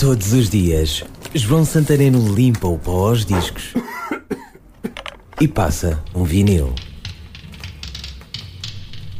Todos 0.00 0.32
os 0.32 0.48
dias, 0.48 1.04
João 1.34 1.62
Santareno 1.62 2.34
limpa 2.34 2.66
o 2.66 2.78
pó 2.78 3.10
aos 3.10 3.22
discos 3.26 3.74
e 5.38 5.46
passa 5.46 6.02
um 6.14 6.24
vinil. 6.24 6.74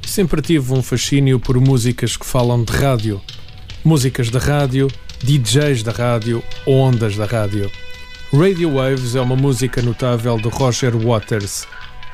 Sempre 0.02 0.40
tive 0.40 0.72
um 0.72 0.82
fascínio 0.82 1.38
por 1.38 1.60
músicas 1.60 2.16
que 2.16 2.24
falam 2.24 2.64
de 2.64 2.72
rádio. 2.72 3.20
Músicas 3.84 4.30
da 4.30 4.38
rádio, 4.38 4.88
DJs 5.22 5.82
da 5.82 5.92
rádio, 5.92 6.42
ondas 6.66 7.14
da 7.14 7.26
rádio. 7.26 7.70
Radio 8.32 8.76
Waves 8.76 9.14
é 9.14 9.20
uma 9.20 9.36
música 9.36 9.82
notável 9.82 10.38
de 10.38 10.48
Roger 10.48 10.96
Waters. 10.96 11.66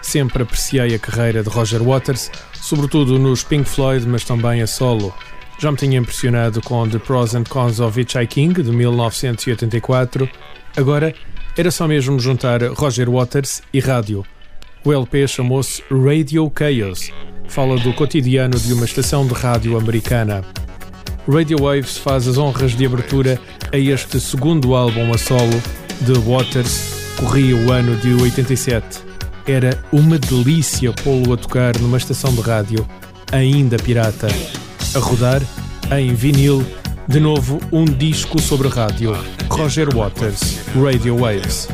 Sempre 0.03 0.43
apreciei 0.43 0.93
a 0.93 0.98
carreira 0.98 1.41
de 1.41 1.48
Roger 1.48 1.85
Waters, 1.85 2.33
sobretudo 2.61 3.17
nos 3.17 3.45
Pink 3.45 3.69
Floyd, 3.69 4.05
mas 4.09 4.25
também 4.25 4.61
a 4.61 4.67
solo. 4.67 5.14
Já 5.59 5.70
me 5.70 5.77
tinha 5.79 5.98
impressionado 5.98 6.61
com 6.61 6.86
The 6.86 6.98
Pros 6.98 7.34
and 7.34 7.45
Cons 7.45 7.80
of 7.80 7.98
Hitchhiking, 7.98 8.52
de 8.52 8.70
1984. 8.70 10.28
Agora, 10.77 11.14
era 11.56 11.70
só 11.70 11.88
mesmo 11.88 12.20
juntar 12.20 12.62
Roger 12.62 13.09
Waters 13.09 13.62
e 13.73 13.80
rádio. 13.80 14.23
O 14.84 14.92
LP 14.92 15.27
chamou-se 15.27 15.83
Radio 15.91 16.52
Chaos. 16.56 17.11
Fala 17.48 17.78
do 17.78 17.95
cotidiano 17.95 18.59
de 18.59 18.74
uma 18.74 18.84
estação 18.84 19.27
de 19.27 19.33
rádio 19.33 19.78
americana. 19.78 20.45
Radio 21.27 21.62
Waves 21.62 21.97
faz 21.97 22.28
as 22.28 22.36
honras 22.36 22.73
de 22.73 22.84
abertura 22.84 23.41
a 23.73 23.78
este 23.78 24.20
segundo 24.20 24.75
álbum 24.75 25.11
a 25.12 25.16
solo 25.16 25.62
de 26.02 26.12
Waters. 26.12 27.16
Corria 27.16 27.56
o 27.56 27.73
ano 27.73 27.97
de 27.97 28.12
87. 28.12 29.00
Era 29.47 29.83
uma 29.91 30.19
delícia 30.19 30.92
pô-lo 30.92 31.33
a 31.33 31.36
tocar 31.38 31.78
numa 31.80 31.97
estação 31.97 32.34
de 32.34 32.42
rádio, 32.42 32.86
ainda 33.33 33.78
pirata 33.78 34.28
a 34.95 34.99
rodar 34.99 35.43
em 35.91 36.15
vinil. 36.15 36.65
De 37.09 37.21
novo, 37.21 37.61
um 37.73 37.85
disco 37.85 38.41
sobre 38.41 38.69
rádio. 38.69 39.12
Roger 39.49 39.95
Waters, 39.95 40.59
Radio 40.75 41.17
Waves. 41.17 41.69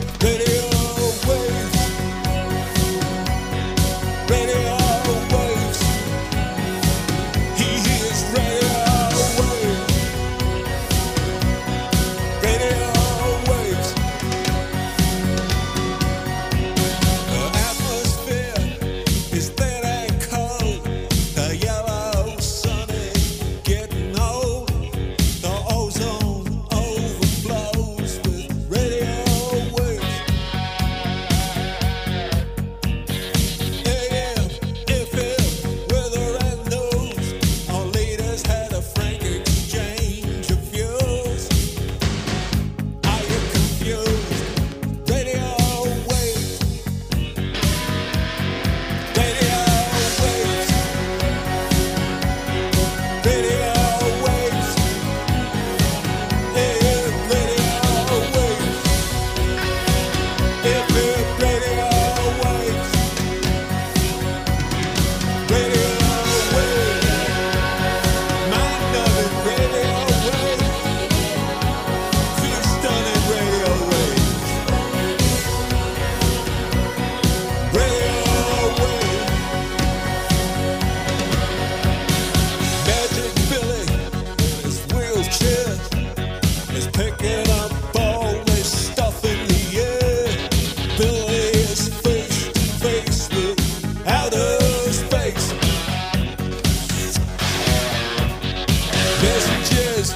messages 99.22 100.12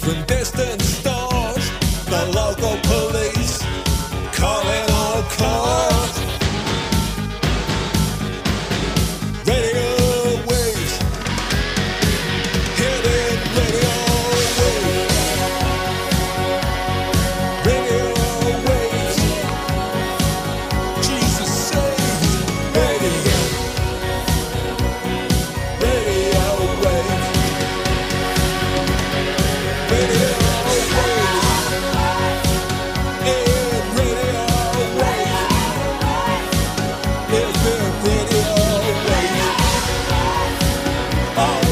from 0.00 0.24
distance. 0.24 0.85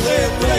where, 0.02 0.53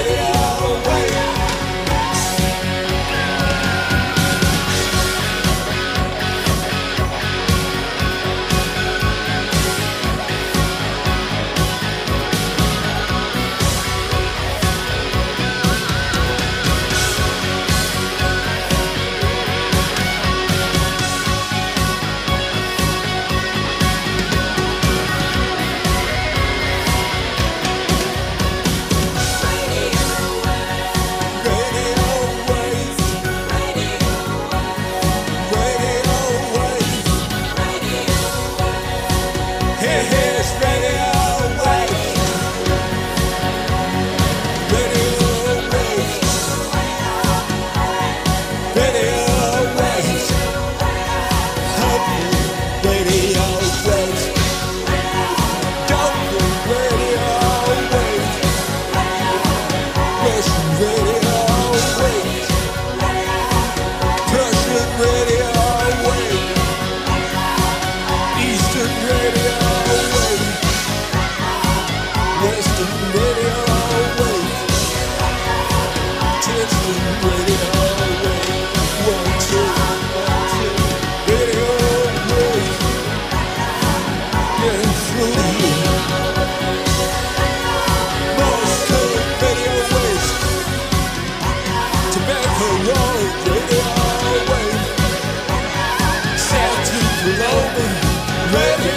radio 98.55 98.95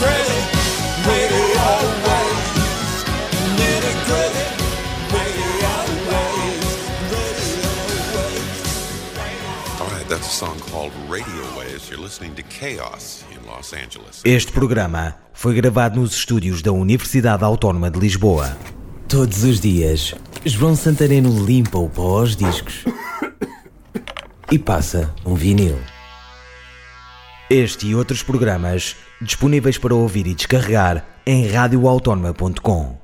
waves. 0.00 0.34
Radio 1.06 1.44
waves. 1.44 2.34
Radio 11.08 11.44
Waves. 11.56 11.84
Chaos 12.58 13.24
Los 13.46 13.72
Angeles. 13.72 14.20
Este 14.24 14.52
programa 14.52 15.16
foi 15.32 15.54
gravado 15.54 16.00
nos 16.00 16.14
estúdios 16.14 16.62
da 16.62 16.72
Universidade 16.72 17.44
Autónoma 17.44 17.90
de 17.90 17.98
Lisboa. 17.98 18.56
Todos 19.08 19.44
os 19.44 19.60
dias 19.60 20.14
João 20.46 20.76
Santareno 20.76 21.42
limpa 21.42 21.78
o 21.78 21.88
pó 21.88 22.18
aos 22.18 22.36
discos 22.36 22.84
e 24.52 24.58
passa 24.58 25.14
um 25.24 25.34
vinil. 25.34 25.78
Este 27.48 27.86
e 27.86 27.94
outros 27.94 28.22
programas 28.22 28.94
disponíveis 29.22 29.78
para 29.78 29.94
ouvir 29.94 30.26
e 30.26 30.34
descarregar 30.34 31.06
em 31.24 31.46
radioautónoma.com. 31.46 33.03